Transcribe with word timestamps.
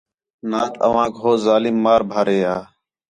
نات 0.49 0.73
اوانک 0.87 1.13
ہو 1.23 1.31
ظالم 1.45 1.75
مار 1.83 2.01
بھارے 2.11 2.39
ہا 2.47 2.57